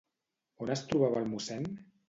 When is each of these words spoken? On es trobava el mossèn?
On 0.65 0.71
es 0.77 0.83
trobava 0.93 1.23
el 1.23 1.31
mossèn? 1.35 1.73